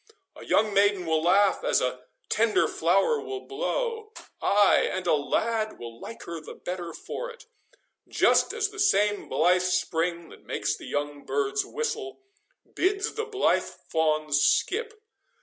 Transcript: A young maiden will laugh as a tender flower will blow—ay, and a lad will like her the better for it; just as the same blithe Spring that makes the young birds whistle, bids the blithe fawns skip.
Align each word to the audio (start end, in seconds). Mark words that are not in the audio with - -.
A 0.35 0.43
young 0.43 0.73
maiden 0.73 1.05
will 1.05 1.21
laugh 1.21 1.63
as 1.63 1.79
a 1.79 2.05
tender 2.27 2.67
flower 2.67 3.21
will 3.21 3.45
blow—ay, 3.45 4.89
and 4.91 5.05
a 5.05 5.13
lad 5.13 5.77
will 5.77 5.99
like 5.99 6.23
her 6.23 6.41
the 6.41 6.55
better 6.55 6.91
for 6.91 7.29
it; 7.29 7.45
just 8.07 8.51
as 8.51 8.69
the 8.69 8.79
same 8.79 9.29
blithe 9.29 9.61
Spring 9.61 10.29
that 10.29 10.43
makes 10.43 10.75
the 10.75 10.87
young 10.87 11.23
birds 11.23 11.63
whistle, 11.63 12.19
bids 12.73 13.13
the 13.13 13.25
blithe 13.25 13.61
fawns 13.91 14.39
skip. 14.41 14.99